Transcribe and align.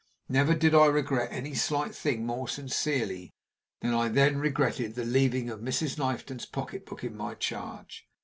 Never 0.27 0.55
did 0.55 0.73
I 0.73 0.87
regret 0.87 1.29
any 1.31 1.53
slight 1.53 1.93
thing 1.93 2.25
more 2.25 2.47
sincerely 2.47 3.35
than 3.81 3.93
I 3.93 4.07
then 4.09 4.39
regretted 4.39 4.95
the 4.95 5.05
leaving 5.05 5.47
of 5.51 5.59
Mr. 5.59 5.95
Knifton's 5.95 6.47
pocketbook 6.47 7.03
in 7.03 7.15
my 7.15 7.35
charge. 7.35 8.07